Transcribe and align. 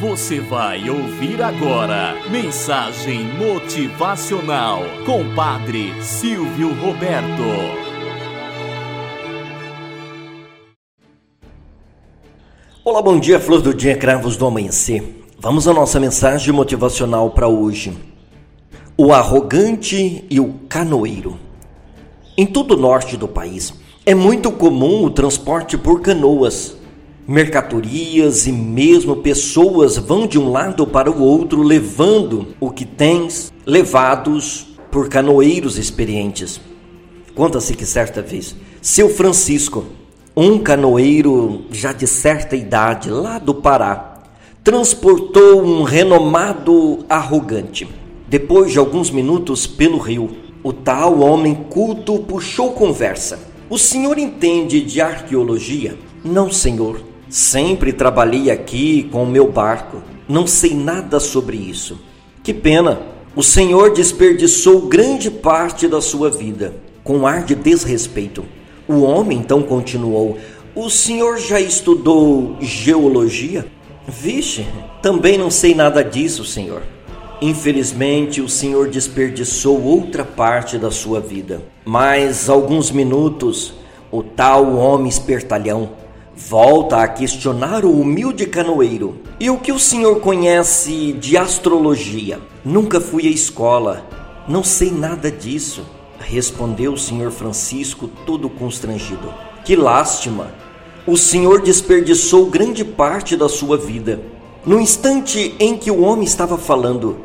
Você 0.00 0.40
vai 0.40 0.90
ouvir 0.90 1.40
agora 1.40 2.16
mensagem 2.30 3.24
motivacional 3.38 4.82
com 5.06 5.34
Padre 5.34 5.90
Silvio 6.02 6.74
Roberto. 6.74 7.42
Olá, 12.84 13.00
bom 13.00 13.18
dia, 13.18 13.40
flor 13.40 13.62
do 13.62 13.72
dia, 13.72 13.96
cravos 13.96 14.36
do 14.36 14.44
amanhecer. 14.44 15.24
Vamos 15.38 15.66
à 15.66 15.72
nossa 15.72 15.98
mensagem 15.98 16.52
motivacional 16.52 17.30
para 17.30 17.48
hoje. 17.48 17.96
O 18.98 19.14
arrogante 19.14 20.26
e 20.28 20.38
o 20.38 20.52
canoeiro. 20.68 21.38
Em 22.36 22.44
todo 22.44 22.72
o 22.72 22.76
norte 22.76 23.16
do 23.16 23.26
país, 23.26 23.72
é 24.04 24.14
muito 24.14 24.52
comum 24.52 25.04
o 25.04 25.10
transporte 25.10 25.78
por 25.78 26.02
canoas. 26.02 26.75
Mercatorias 27.28 28.46
e 28.46 28.52
mesmo 28.52 29.16
pessoas 29.16 29.96
vão 29.96 30.28
de 30.28 30.38
um 30.38 30.48
lado 30.48 30.86
para 30.86 31.10
o 31.10 31.20
outro 31.20 31.60
levando 31.60 32.54
o 32.60 32.70
que 32.70 32.84
tens, 32.84 33.52
levados 33.66 34.78
por 34.92 35.08
canoeiros 35.08 35.76
experientes. 35.76 36.60
Conta-se 37.34 37.74
que 37.74 37.84
certa 37.84 38.22
vez, 38.22 38.54
seu 38.80 39.08
Francisco, 39.08 39.86
um 40.36 40.60
canoeiro 40.60 41.64
já 41.72 41.92
de 41.92 42.06
certa 42.06 42.54
idade, 42.54 43.10
lá 43.10 43.40
do 43.40 43.56
Pará, 43.56 44.22
transportou 44.62 45.64
um 45.64 45.82
renomado 45.82 47.04
arrogante. 47.08 47.88
Depois 48.28 48.70
de 48.70 48.78
alguns 48.78 49.10
minutos 49.10 49.66
pelo 49.66 49.98
rio, 49.98 50.30
o 50.62 50.72
tal 50.72 51.18
homem 51.18 51.56
culto 51.68 52.20
puxou 52.20 52.70
conversa. 52.70 53.40
O 53.68 53.76
senhor 53.76 54.16
entende 54.16 54.80
de 54.80 55.00
arqueologia? 55.00 55.98
Não, 56.24 56.52
senhor. 56.52 57.15
Sempre 57.28 57.92
trabalhei 57.92 58.50
aqui 58.50 59.08
com 59.10 59.24
o 59.24 59.28
meu 59.28 59.50
barco. 59.50 60.02
Não 60.28 60.46
sei 60.46 60.74
nada 60.74 61.18
sobre 61.18 61.56
isso. 61.56 61.98
Que 62.42 62.54
pena. 62.54 63.00
O 63.34 63.42
senhor 63.42 63.92
desperdiçou 63.92 64.82
grande 64.82 65.30
parte 65.30 65.88
da 65.88 66.00
sua 66.00 66.30
vida, 66.30 66.74
com 67.02 67.26
ar 67.26 67.44
de 67.44 67.54
desrespeito. 67.54 68.44
O 68.88 69.00
homem 69.00 69.38
então 69.38 69.62
continuou: 69.62 70.38
O 70.74 70.88
senhor 70.88 71.38
já 71.38 71.60
estudou 71.60 72.56
geologia? 72.60 73.66
Vixe, 74.06 74.64
também 75.02 75.36
não 75.36 75.50
sei 75.50 75.74
nada 75.74 76.02
disso, 76.04 76.44
senhor. 76.44 76.82
Infelizmente, 77.42 78.40
o 78.40 78.48
senhor 78.48 78.88
desperdiçou 78.88 79.82
outra 79.82 80.24
parte 80.24 80.78
da 80.78 80.90
sua 80.90 81.20
vida. 81.20 81.60
Mas 81.84 82.48
alguns 82.48 82.90
minutos, 82.90 83.74
o 84.10 84.22
tal 84.22 84.76
homem 84.76 85.08
espertalhão 85.08 85.90
volta 86.36 86.98
a 86.98 87.08
questionar 87.08 87.84
o 87.86 87.98
humilde 87.98 88.44
canoeiro. 88.46 89.16
E 89.40 89.48
o 89.48 89.58
que 89.58 89.72
o 89.72 89.78
senhor 89.78 90.20
conhece 90.20 91.12
de 91.14 91.36
astrologia? 91.36 92.38
Nunca 92.62 93.00
fui 93.00 93.26
à 93.26 93.30
escola, 93.30 94.06
não 94.46 94.62
sei 94.62 94.90
nada 94.90 95.30
disso, 95.30 95.86
respondeu 96.18 96.92
o 96.92 96.98
senhor 96.98 97.30
Francisco, 97.30 98.08
todo 98.26 98.50
constrangido. 98.50 99.32
Que 99.64 99.74
lástima! 99.74 100.52
O 101.06 101.16
senhor 101.16 101.62
desperdiçou 101.62 102.46
grande 102.46 102.84
parte 102.84 103.36
da 103.36 103.48
sua 103.48 103.78
vida. 103.78 104.20
No 104.64 104.80
instante 104.80 105.54
em 105.58 105.76
que 105.76 105.90
o 105.90 106.02
homem 106.02 106.24
estava 106.24 106.58
falando, 106.58 107.18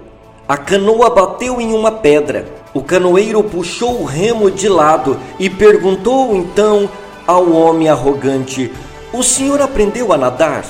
a 0.47 0.55
canoa 0.55 1.09
bateu 1.09 1.59
em 1.59 1.73
uma 1.73 1.91
pedra. 1.91 2.45
O 2.73 2.81
canoeiro 2.81 3.43
puxou 3.43 4.01
o 4.01 4.05
remo 4.05 4.51
de 4.51 4.69
lado 4.69 5.19
e 5.39 5.49
perguntou 5.49 6.35
então 6.35 6.87
ao 7.25 7.51
homem 7.51 7.89
arrogante: 7.89 8.71
O 9.13 9.21
senhor 9.23 9.61
aprendeu 9.61 10.13
a 10.13 10.17
nadar? 10.17 10.65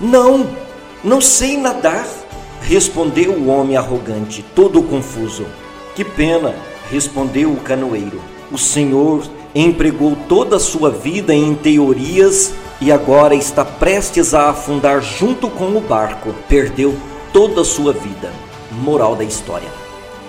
Não, 0.00 0.48
não 1.02 1.20
sei 1.20 1.56
nadar, 1.56 2.06
respondeu 2.60 3.32
o 3.32 3.48
homem 3.48 3.76
arrogante, 3.76 4.44
todo 4.54 4.84
confuso. 4.84 5.46
Que 5.96 6.04
pena, 6.04 6.54
respondeu 6.88 7.50
o 7.50 7.56
canoeiro. 7.56 8.20
O 8.52 8.58
senhor 8.58 9.24
empregou 9.52 10.16
toda 10.28 10.56
a 10.56 10.60
sua 10.60 10.90
vida 10.90 11.34
em 11.34 11.56
teorias 11.56 12.54
e 12.80 12.92
agora 12.92 13.34
está 13.34 13.64
prestes 13.64 14.32
a 14.32 14.50
afundar 14.50 15.02
junto 15.02 15.50
com 15.50 15.76
o 15.76 15.80
barco. 15.80 16.32
Perdeu 16.48 16.94
toda 17.32 17.62
a 17.62 17.64
sua 17.64 17.92
vida. 17.92 18.32
Moral 18.70 19.16
da 19.16 19.24
história: 19.24 19.68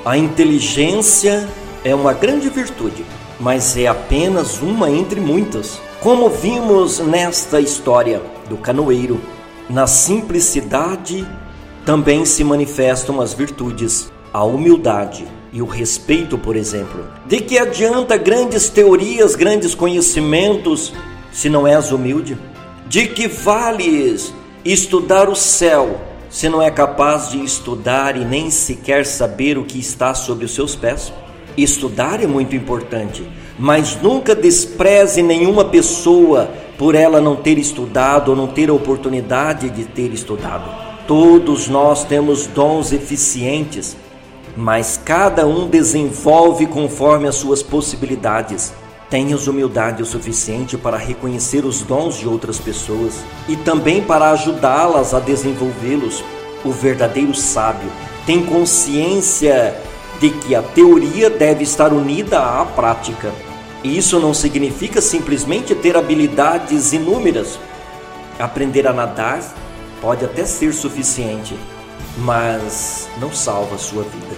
A 0.04 0.18
inteligência 0.18 1.48
é 1.84 1.94
uma 1.94 2.14
grande 2.14 2.50
virtude, 2.50 3.06
mas 3.40 3.78
é 3.78 3.86
apenas 3.86 4.60
uma 4.60 4.90
entre 4.90 5.20
muitas. 5.20 5.80
Como 6.04 6.30
vimos 6.30 7.00
nesta 7.00 7.62
história 7.62 8.22
do 8.50 8.58
canoeiro, 8.58 9.22
na 9.70 9.88
simplicidade 9.88 11.26
também 11.86 12.26
se 12.26 12.44
manifestam 12.44 13.22
as 13.22 13.34
virtudes, 13.34 14.12
a 14.34 14.44
humildade 14.44 15.26
e 15.54 15.62
o 15.62 15.66
respeito, 15.66 16.38
por 16.38 16.58
exemplo. 16.58 17.08
De 17.26 17.40
que 17.40 17.58
adianta 17.58 18.18
grandes 18.18 18.68
teorias, 18.68 19.34
grandes 19.34 19.74
conhecimentos, 19.74 20.92
se 21.32 21.48
não 21.48 21.66
és 21.66 21.94
humilde? 21.94 22.38
De 22.86 23.08
que 23.08 23.30
vales 23.30 24.34
estudar 24.66 25.30
o 25.30 25.36
céu, 25.38 26.02
se 26.30 26.50
não 26.50 26.62
é 26.62 26.70
capaz 26.70 27.30
de 27.30 27.42
estudar 27.42 28.18
e 28.18 28.26
nem 28.26 28.52
sequer 28.52 29.06
saber 29.06 29.58
o 29.58 29.64
que 29.64 29.80
está 29.80 30.14
sob 30.14 30.44
os 30.44 30.54
seus 30.54 30.76
pés? 30.76 31.14
Estudar 31.58 32.24
é 32.24 32.28
muito 32.28 32.56
importante, 32.56 33.24
mas 33.58 34.00
nunca 34.02 34.36
despreze 34.36 35.22
nenhuma 35.22 35.66
pessoa 35.66 36.50
por 36.78 36.96
ela 36.96 37.22
não 37.22 37.36
ter 37.36 37.58
estudado 37.58 38.30
ou 38.30 38.36
não 38.36 38.48
ter 38.48 38.70
a 38.70 38.74
oportunidade 38.74 39.70
de 39.70 39.86
ter 39.86 40.12
estudado. 40.14 40.70
Todos 41.08 41.68
nós 41.68 42.04
temos 42.04 42.48
dons 42.48 42.92
eficientes 42.92 43.96
mas 44.56 45.00
cada 45.04 45.48
um 45.48 45.68
desenvolve 45.68 46.68
conforme 46.68 47.28
as 47.28 47.36
suas 47.36 47.64
possibilidades. 47.64 48.74
Tenhas 49.10 49.48
humildade 49.48 50.02
o 50.02 50.06
suficiente 50.06 50.78
para 50.78 50.98
reconhecer 50.98 51.66
os 51.66 51.82
dons 51.82 52.18
de 52.18 52.28
outras 52.28 52.60
pessoas 52.60 53.24
e 53.48 53.56
também 53.56 54.02
para 54.02 54.32
ajudá-las 54.32 55.14
a 55.14 55.20
desenvolvê-los. 55.20 56.24
O 56.64 56.72
verdadeiro 56.72 57.34
sábio 57.34 57.90
tem 58.26 58.44
consciência 58.46 59.76
de 60.20 60.30
que 60.30 60.56
a 60.56 60.62
teoria 60.62 61.30
deve 61.30 61.64
estar 61.64 61.92
unida 61.92 62.40
à 62.40 62.66
prática. 62.66 63.32
Isso 63.84 64.20
não 64.20 64.34
significa 64.34 65.02
simplesmente 65.02 65.76
ter 65.76 65.98
habilidades 65.98 66.94
inúmeras. 66.94 67.60
Aprender 68.40 68.88
a 68.88 68.94
nadar 68.94 69.44
pode 70.02 70.24
até 70.24 70.46
ser 70.46 70.74
suficiente, 70.74 71.58
mas 72.18 73.08
não 73.20 73.32
salva 73.32 73.78
sua 73.78 74.04
vida. 74.04 74.36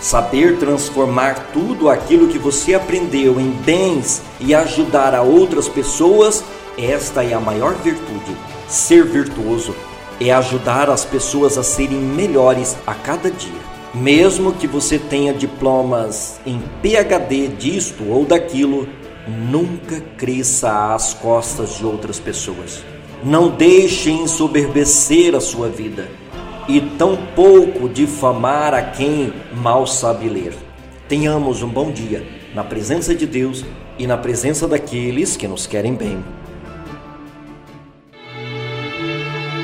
Saber 0.00 0.58
transformar 0.58 1.50
tudo 1.52 1.88
aquilo 1.88 2.28
que 2.28 2.38
você 2.38 2.74
aprendeu 2.74 3.40
em 3.40 3.50
bens 3.50 4.22
e 4.38 4.54
ajudar 4.54 5.14
a 5.14 5.22
outras 5.22 5.68
pessoas, 5.68 6.44
esta 6.76 7.24
é 7.24 7.34
a 7.34 7.40
maior 7.40 7.74
virtude. 7.74 8.36
Ser 8.68 9.04
virtuoso 9.04 9.74
é 10.20 10.30
ajudar 10.30 10.90
as 10.90 11.04
pessoas 11.04 11.58
a 11.58 11.62
serem 11.62 11.98
melhores 11.98 12.76
a 12.86 12.94
cada 12.94 13.30
dia. 13.30 13.77
Mesmo 13.94 14.52
que 14.52 14.66
você 14.66 14.98
tenha 14.98 15.32
diplomas 15.32 16.38
em 16.44 16.60
PhD 16.82 17.48
disto 17.48 18.04
ou 18.08 18.24
daquilo, 18.24 18.86
nunca 19.26 20.00
cresça 20.16 20.94
às 20.94 21.14
costas 21.14 21.76
de 21.76 21.86
outras 21.86 22.20
pessoas. 22.20 22.84
Não 23.24 23.48
deixe 23.48 24.10
ensoberbecer 24.10 25.34
a 25.34 25.40
sua 25.40 25.68
vida 25.68 26.06
e 26.68 26.80
tampouco 26.80 27.88
difamar 27.88 28.74
a 28.74 28.82
quem 28.82 29.32
mal 29.54 29.86
sabe 29.86 30.28
ler. 30.28 30.54
Tenhamos 31.08 31.62
um 31.62 31.68
bom 31.68 31.90
dia 31.90 32.22
na 32.54 32.62
presença 32.62 33.14
de 33.14 33.26
Deus 33.26 33.64
e 33.98 34.06
na 34.06 34.18
presença 34.18 34.68
daqueles 34.68 35.36
que 35.36 35.48
nos 35.48 35.66
querem 35.66 35.94
bem. 35.94 36.22